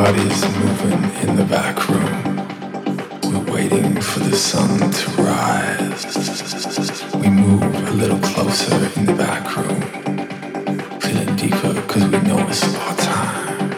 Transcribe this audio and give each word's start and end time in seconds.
Everybody's 0.00 0.42
moving 0.58 1.28
in 1.28 1.34
the 1.34 1.44
back 1.44 1.88
room. 1.88 2.36
We're 3.24 3.52
waiting 3.52 4.00
for 4.00 4.20
the 4.20 4.36
sun 4.36 4.78
to 4.78 5.10
rise. 5.20 6.04
We 7.16 7.28
move 7.28 7.62
a 7.62 7.90
little 7.90 8.20
closer 8.20 8.76
in 8.96 9.06
the 9.06 9.14
back 9.14 9.56
room. 9.56 9.80
Feeling 11.00 11.34
deeper 11.34 11.74
because 11.74 12.04
we 12.04 12.18
know 12.28 12.38
it's 12.46 12.62
our 12.76 12.94
time. 12.94 13.72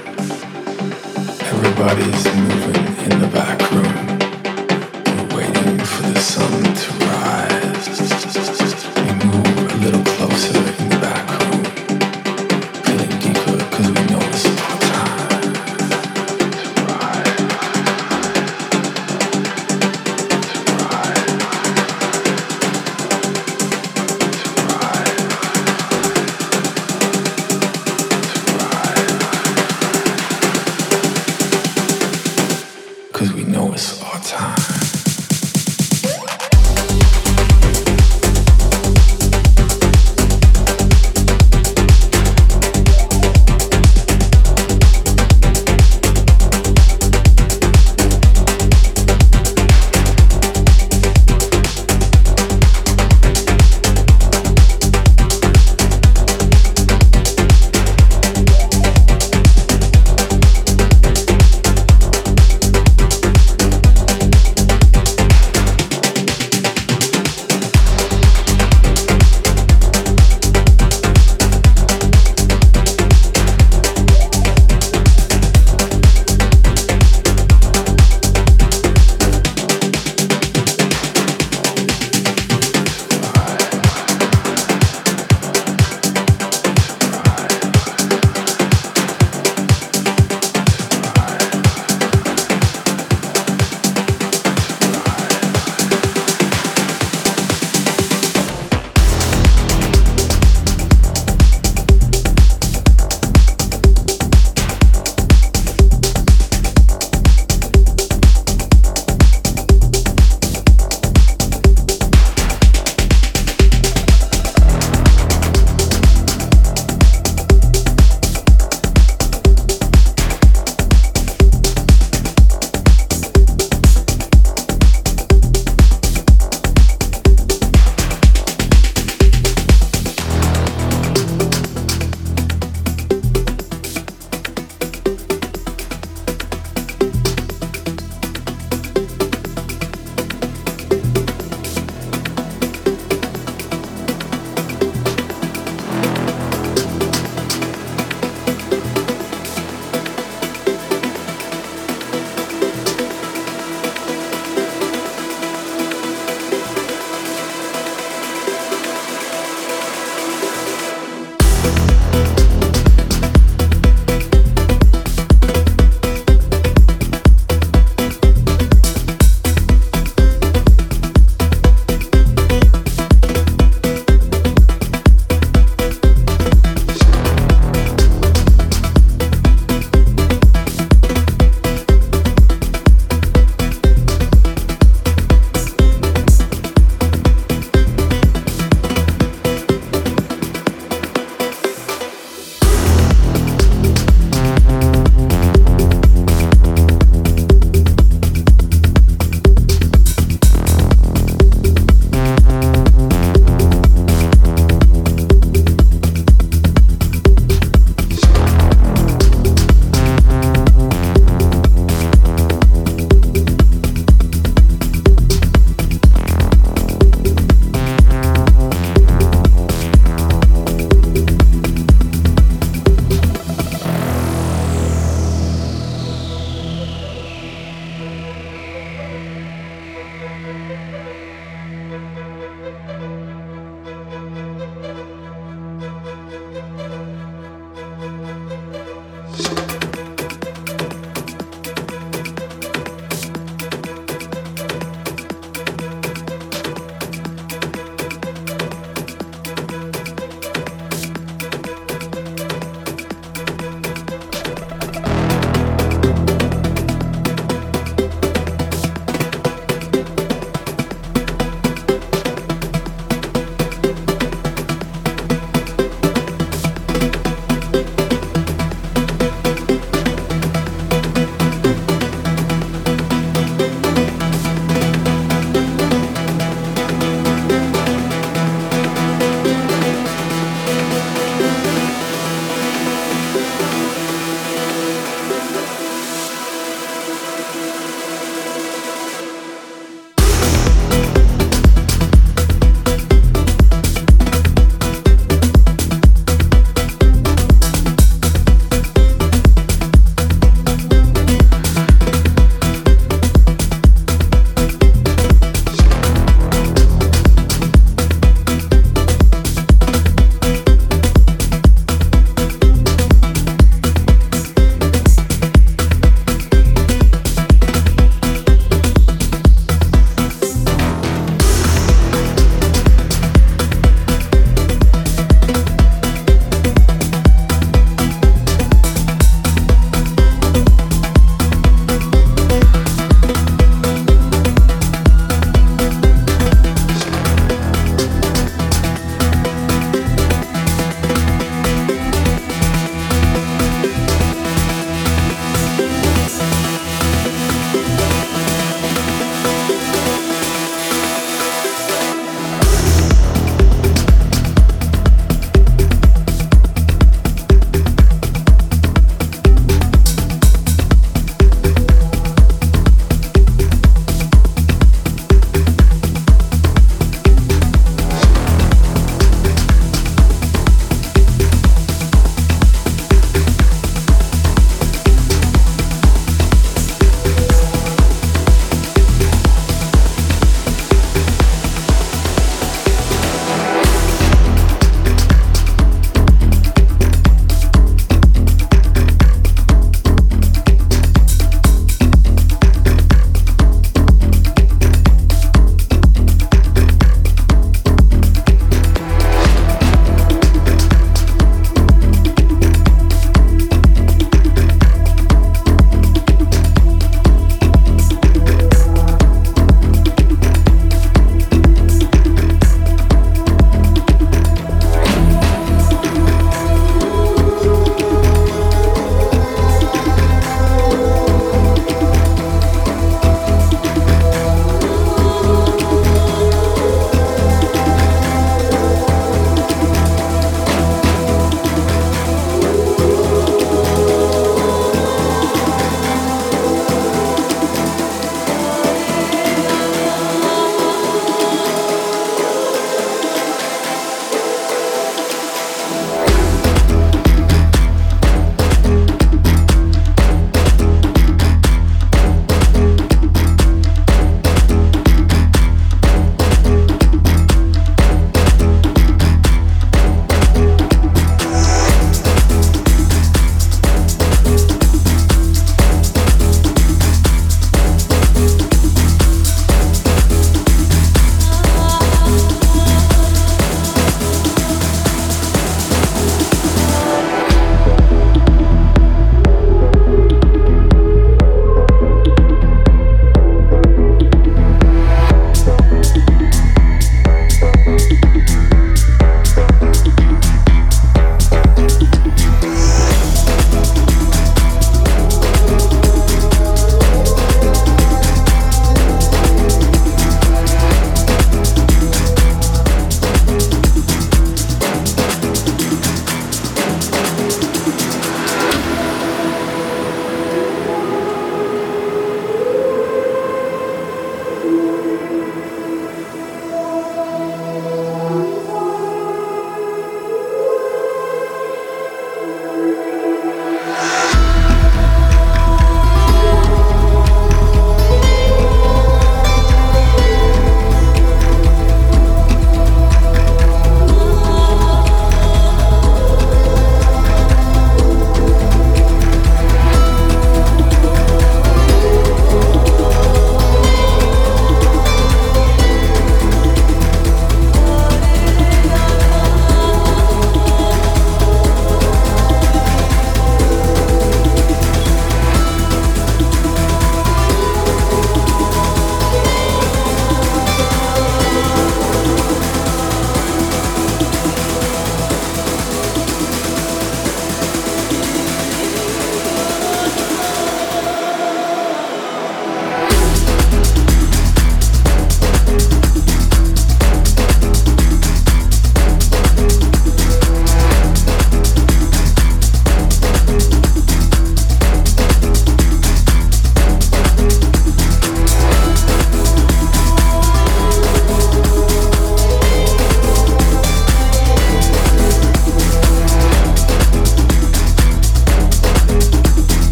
Everybody's 1.40 2.24
moving 2.36 2.86
in 3.10 3.18
the 3.18 3.30
back 3.32 3.70
room. 3.70 3.89